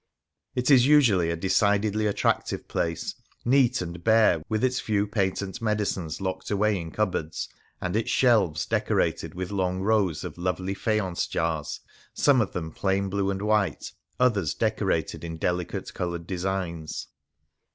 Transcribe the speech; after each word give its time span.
* 0.31 0.43
It 0.55 0.71
is 0.71 0.87
usually 0.87 1.29
a 1.29 1.35
decidedly 1.35 2.07
attractive 2.07 2.67
place, 2.67 3.13
neat 3.45 3.83
and 3.83 4.03
bare, 4.03 4.41
with 4.49 4.63
its 4.63 4.79
few 4.79 5.05
patent 5.05 5.61
medicines 5.61 6.19
locked 6.19 6.49
away 6.49 6.75
in 6.79 6.89
cupboards, 6.89 7.47
and 7.79 7.95
its 7.95 8.09
shelves 8.09 8.65
decorated 8.65 9.35
with 9.35 9.51
long 9.51 9.81
rows 9.81 10.23
of 10.23 10.39
lovely 10.39 10.73
faience 10.73 11.27
jars, 11.27 11.81
some 12.15 12.41
of 12.41 12.51
them 12.53 12.71
plain 12.71 13.09
blue 13.11 13.29
and 13.29 13.43
white, 13.43 13.91
others 14.19 14.55
decorated 14.55 15.23
in 15.23 15.37
deli 15.37 15.65
cate 15.65 15.93
coloured 15.93 16.25
designs. 16.25 17.05